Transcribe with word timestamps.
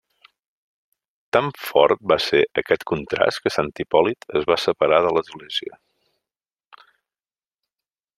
Tan 1.35 1.49
fort 1.65 2.01
va 2.11 2.17
ser 2.29 2.39
aquest 2.61 2.85
contrast 2.91 3.43
que 3.43 3.53
Sant 3.57 3.69
Hipòlit 3.83 4.27
es 4.41 4.49
va 4.53 4.57
separar 4.63 5.03
de 5.09 5.13
l'Església. 5.19 5.81